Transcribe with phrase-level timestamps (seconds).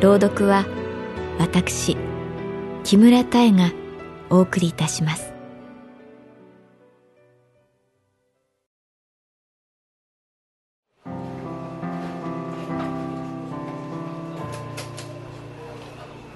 [0.00, 0.64] 朗読は
[1.38, 1.94] 私
[2.84, 3.70] 木村多江が
[4.30, 5.34] お送りいたします。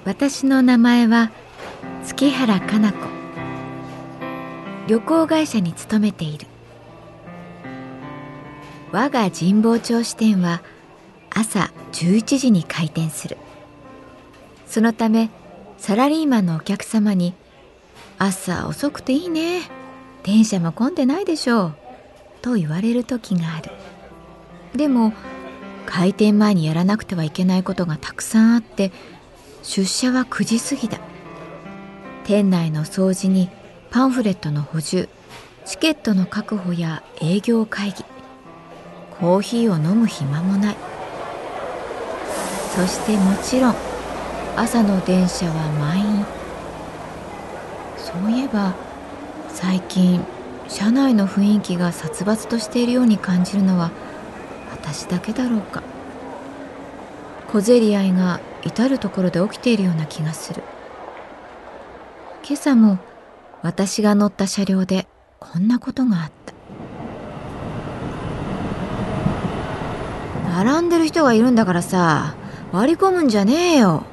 [0.05, 1.31] 私の名前は
[2.03, 2.99] 月原かな子。
[4.87, 6.45] 旅行会社に勤めている。
[8.91, 10.61] 我が神保町支店は
[11.31, 13.37] 朝11時に開店する。
[14.67, 15.29] そのため
[15.77, 17.33] サラリーマンのお客様に
[18.17, 19.69] 「朝遅くていいね。
[20.23, 21.75] 電車も混んでないでしょう」
[22.41, 23.71] と言われる時がある。
[24.75, 25.13] でも
[25.85, 28.91] 開店前にやらなくてはいけないことがたくさんあって
[29.61, 30.99] 出社は9時過ぎだ。
[32.23, 33.49] 店内の掃除に
[33.91, 35.07] パンフレットの補充
[35.65, 38.03] チケットの確保や営業会議
[39.19, 40.75] コーヒーを飲む暇もない。
[42.75, 43.75] そしてもちろん
[44.57, 46.25] 朝の電車は満員。
[47.97, 48.73] そういえば
[49.49, 50.23] 最近
[50.69, 53.91] 車内の雰囲気が殺伐としているように感じるのは
[54.71, 55.83] 私だけだろうか。
[57.51, 60.63] 小競り合いが至る所で起きているような気がする。
[62.47, 62.97] 今朝も
[63.61, 65.07] 私が乗った車両で
[65.39, 66.53] こんなことがあった。
[70.63, 72.35] 並んでる人がいるんだからさ
[72.71, 74.03] 割り込むんじゃねえよ。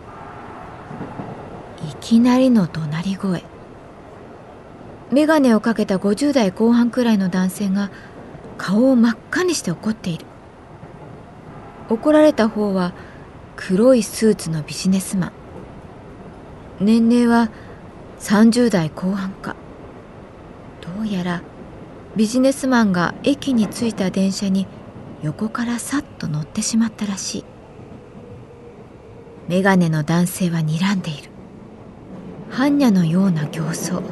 [2.03, 3.45] きなりの怒鳴り声。
[5.13, 7.93] 眼鏡をかけた50代後半くらいの男性が
[8.59, 10.27] 顔を真っ赤にして怒っている。
[11.89, 12.93] 怒られた方は
[13.55, 15.33] 黒いスーツのビジネスマン。
[16.81, 17.51] 年齢は
[18.19, 19.55] 30代後半か。
[20.81, 21.43] どうやら
[22.17, 24.67] ビジネスマンが駅に着いた電車に
[25.23, 27.45] 横からさっと乗ってしまったらしい。
[29.49, 31.32] 眼鏡の男性は睨んでいる。
[32.53, 34.03] 般若のような形相。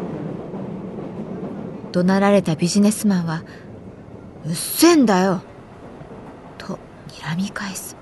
[1.93, 3.43] 怒鳴られたビジネスマンは
[4.47, 5.43] 「うっせんだよ!」
[6.57, 6.79] と
[7.09, 7.97] 睨み返す。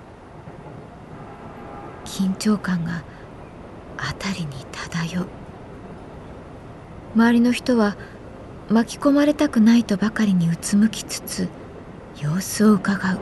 [2.05, 3.03] 緊張感が
[3.99, 5.27] 辺りに漂う。
[7.17, 7.97] 周りの人は
[8.71, 11.49] 巻き込まれたくないとばかりにうつむきつつ
[12.21, 13.19] 様子をうかがう。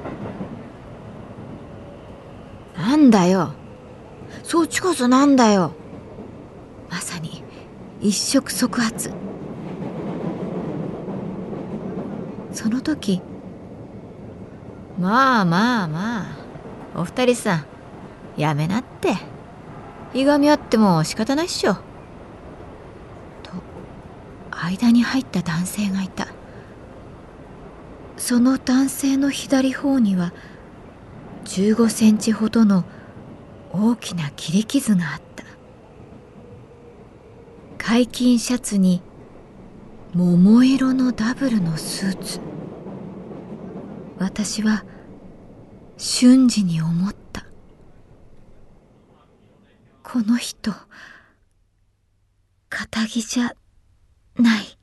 [2.78, 3.53] なんだよ
[4.43, 5.72] そっちこそなんだよ
[8.06, 9.11] 一触即発。
[12.53, 13.21] その時
[14.97, 16.27] まあまあまあ
[16.95, 17.66] お二人さん
[18.37, 19.16] やめなって。
[20.15, 21.75] いがみ合っても仕方ないっしょ。
[21.75, 21.81] と
[24.53, 26.28] 間に入った男性がいた。
[28.16, 30.33] その男性の左方には
[31.47, 32.84] 15センチほどの
[33.72, 35.26] 大きな切り傷があった。
[37.88, 39.00] 解禁シャツに
[40.12, 42.41] 桃色のダブルのスーツ。
[44.18, 44.84] 私は
[45.97, 47.47] 瞬時に思った。
[50.03, 50.72] この人
[52.71, 53.54] 仇じゃ
[54.34, 54.76] ない。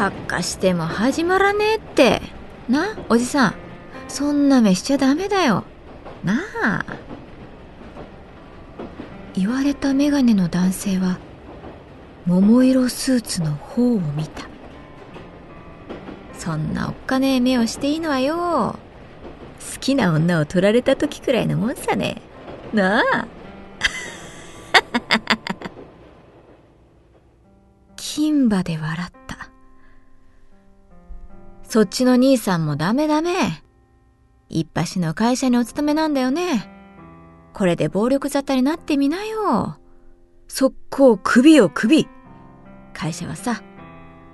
[0.00, 2.22] かっかしても始まらねえって。
[2.70, 3.54] な、おじさん。
[4.08, 5.64] そんな目しちゃダメだよ。
[6.24, 6.86] なあ。
[9.34, 11.18] 言われたメガネの男性は、
[12.24, 14.48] 桃色スーツの方を見た
[16.32, 18.76] そんなおっかねえ目をしていいのはよ好
[19.80, 22.20] きな女を取られた時くらいのもんさね
[22.72, 23.26] なあ
[27.96, 29.19] 金馬で笑った
[31.70, 33.62] そっちの兄さんもダメダメ
[34.50, 36.70] 一橋の会社にお勤めなんだよね
[37.54, 39.78] これで暴力沙汰になってみなよ
[40.48, 42.06] 速攻首よ首
[42.92, 43.62] 会社はさ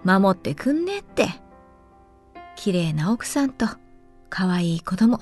[0.06, 1.26] 守ってくんねって。
[2.54, 3.66] 綺麗な奥さんと、
[4.30, 5.18] 可愛い子供、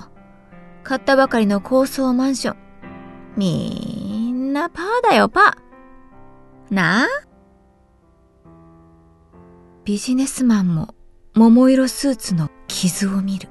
[0.83, 2.57] 買ったばかりの高層マンション。
[3.35, 6.73] みんなパーだよ、パー。
[6.73, 7.07] なあ？
[9.85, 10.93] ビジネスマンも
[11.37, 13.49] 桃色スーツの傷を見る。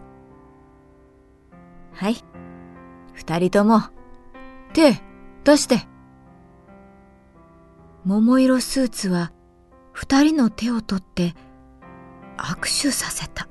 [1.93, 2.17] はい。
[3.13, 3.83] 二人とも、
[4.73, 5.03] 手、
[5.45, 5.87] 出して。
[8.07, 9.33] 桃色スーツは
[9.93, 11.35] 二人の手を取って
[12.39, 13.49] 握手させた。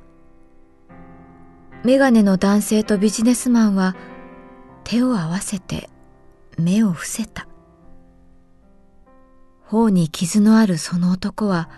[1.84, 3.96] メガネの男性とビジネスマンは
[4.84, 5.92] 手を合わせて
[6.58, 7.48] 目を伏せた。
[9.66, 11.70] 頬に傷のあるその男は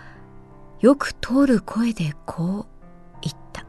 [0.80, 2.66] よく通る声でこう
[3.22, 3.64] 言った。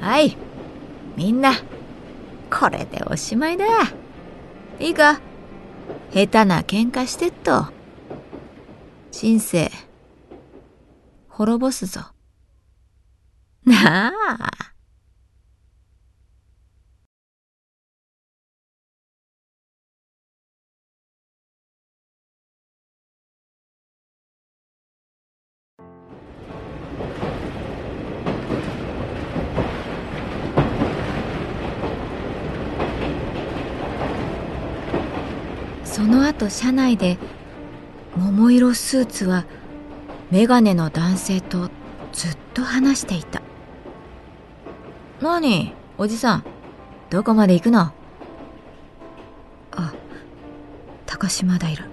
[0.00, 0.36] はい、
[1.16, 1.52] みんな、
[2.50, 3.64] これでおしまいだ。
[4.80, 5.20] いいか
[6.12, 7.66] 下手な喧嘩してっと。
[9.12, 9.70] 人生、
[11.28, 12.00] 滅ぼすぞ。
[13.64, 14.73] なあ。
[36.44, 37.18] その後車内で
[38.16, 39.44] 桃色スーツは
[40.30, 41.70] メガネの男性と
[42.12, 43.40] ずっと話していた
[45.20, 45.72] 何？
[45.96, 46.44] おじさん。
[47.08, 47.92] どこまで行くの？
[49.72, 49.94] あ、
[51.06, 51.86] 高島平。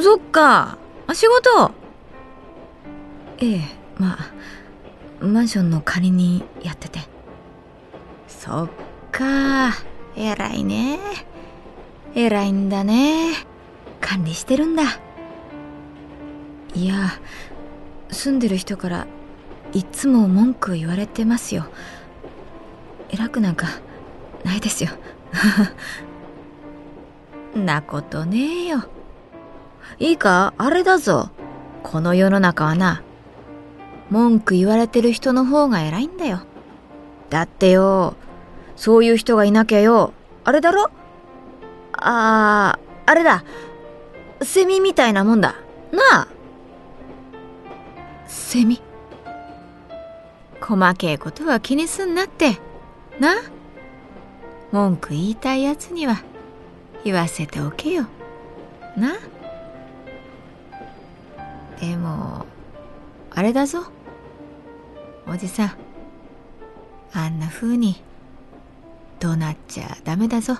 [0.00, 0.78] そっか。
[1.06, 1.72] あ、仕事？
[3.38, 3.60] ええ、
[3.98, 4.16] ま
[5.20, 7.00] あ、マンションの管理人やってて。
[8.28, 8.68] そっ
[9.10, 9.72] か。
[10.16, 10.98] 偉いね。
[12.14, 13.32] 偉いんだね。
[14.00, 14.82] 管理してるんだ。
[16.74, 16.94] いや、
[18.10, 19.06] 住んでる人から
[19.72, 21.66] いつも文句言われてますよ。
[23.10, 23.66] 偉くなんか
[24.44, 24.90] ないですよ。
[27.54, 28.84] なことねえよ。
[29.98, 30.54] いいか？
[30.58, 31.30] あれだぞ。
[31.82, 33.02] この世の中はな。
[34.10, 36.40] 文句言われてる人の方が偉いんだよ。
[37.28, 38.14] だってよ。
[38.76, 40.12] そういう人がいなきゃよ。
[40.44, 40.90] あれだろ？
[42.00, 43.44] あーあれだ
[44.42, 45.56] セミみたいなもんだ
[45.92, 46.28] なあ
[48.26, 48.80] セミ
[50.60, 52.58] 細けえことは気にすんなって。
[53.18, 53.34] な
[54.70, 56.22] 文句言いたいやつには
[57.02, 58.06] 言わせておけよ。
[58.96, 59.18] な
[61.80, 62.46] でも、
[63.30, 63.84] あれだぞ。
[65.26, 65.72] おじさん。
[67.12, 68.02] あんな風に
[69.18, 70.58] 怒鳴っちゃダメだぞ。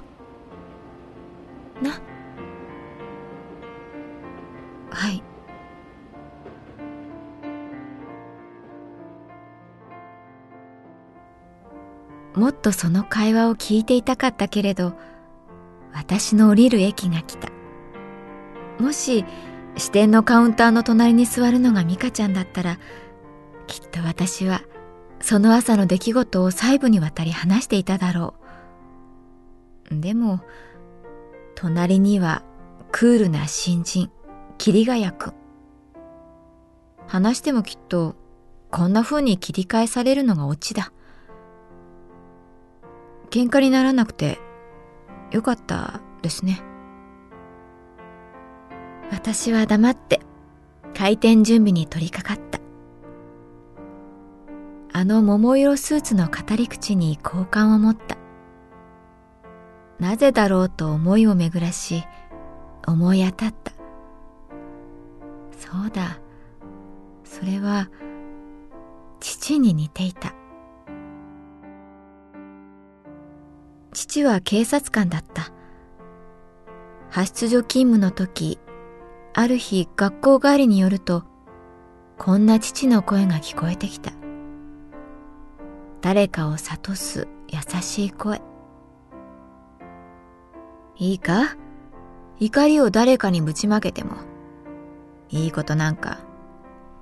[12.70, 14.94] とその会話を聞いていたかったけれど
[15.92, 17.48] 私の降りる駅が来た。
[18.78, 19.24] もし
[19.76, 22.78] 支店のカウンターの隣に座るのが美香ちゃんだったら
[23.66, 24.62] きっと私は
[25.20, 28.34] その朝の出来事を細部にわたり話していただろ
[29.90, 30.00] う。
[30.00, 30.40] でも
[31.56, 32.42] 隣には
[32.92, 34.10] クールな新人
[34.58, 35.34] 桐ヶ谷くん
[37.08, 38.14] 話してもきっと
[38.70, 40.92] こんな風に切り返されるのがオチだ。
[43.30, 44.38] 喧嘩にならなくて
[45.30, 46.60] よかったですね。
[49.10, 50.20] 私は黙って
[50.94, 52.60] 開店準備に取り掛かった。
[54.92, 58.16] あの桃色スーツの語り口に好感を持った。
[60.00, 62.04] なぜだろうと思いを巡らし、
[62.86, 63.72] 思い当たった。
[65.52, 66.18] そうだ。
[67.22, 67.90] それは、
[69.20, 70.34] 父に似ていた。
[73.92, 75.52] 父は警察官だった。
[77.10, 78.58] 派出所勤務の時、
[79.34, 81.24] ある日学校帰りによると、
[82.18, 84.12] こんな父の声が聞こえてきた。
[86.00, 88.40] 誰かを諭す優しい声。
[90.96, 91.56] いいか？
[92.38, 94.16] 怒りを誰かにぶちまけても
[95.30, 96.20] いいことなんか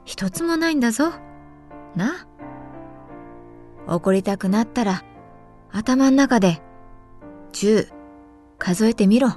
[0.05, 1.13] 一つもないんだぞ。
[1.95, 2.27] な？
[3.87, 5.05] 怒りたくなったら
[5.71, 6.61] 頭ん中で
[7.53, 7.89] 10
[8.59, 9.31] 数えてみろ。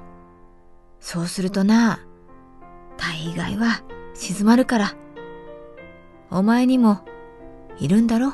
[0.99, 1.99] そうするとな、
[2.97, 3.81] 大概は
[4.13, 4.95] 静まるから。
[6.29, 6.99] お前にも
[7.79, 8.33] いるんだろ？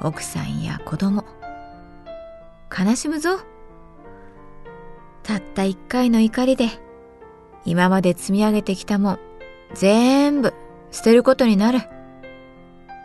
[0.00, 1.24] 奥さんや子供。
[2.76, 3.38] 悲しむぞ。
[5.22, 6.68] たった一回の怒りで
[7.64, 9.18] 今まで積み上げてきたもん
[9.72, 10.52] 全部
[10.90, 11.78] 捨てることになる。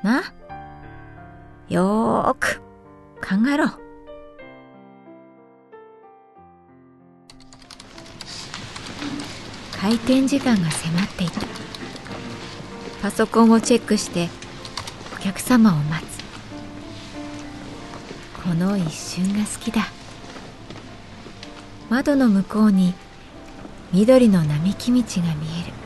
[0.03, 0.23] な？
[1.69, 2.61] よーく
[3.21, 3.67] 考えろ。
[9.81, 11.41] 開店時間が迫っていた。
[13.01, 14.29] パソコンをチェックして
[15.15, 16.19] お客様を待つ。
[18.43, 19.87] この一瞬が好きだ。
[21.89, 22.93] 窓の向こうに
[23.93, 25.79] 緑の並木道が見える。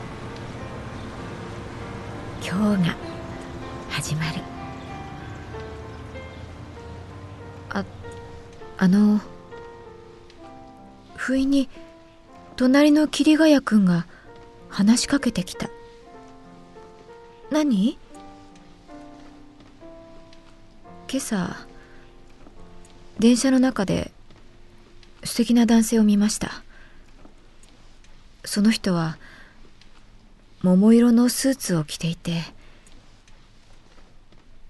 [2.46, 2.96] 今日が
[3.90, 4.40] 始まる
[7.70, 7.84] あ
[8.76, 9.18] あの
[11.16, 11.68] 不意に
[12.56, 14.06] 隣の桐ヶ谷君が
[14.68, 15.68] 話しかけてきた。
[17.50, 17.98] 何？
[21.10, 21.56] 今朝
[23.18, 24.12] 電車の中で
[25.24, 26.62] 素敵な男性を見ました。
[28.44, 29.18] その人は
[30.62, 32.42] 桃色のスーツを着ていて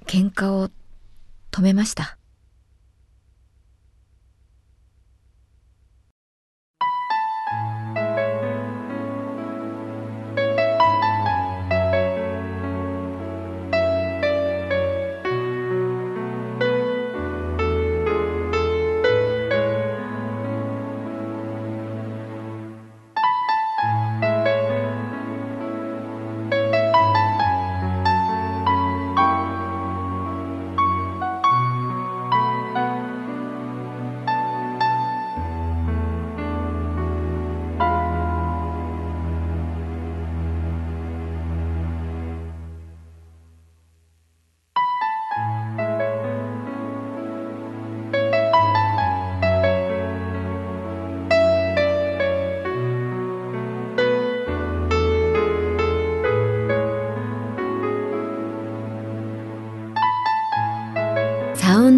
[0.06, 0.70] 喧嘩を
[1.50, 2.16] 止めました。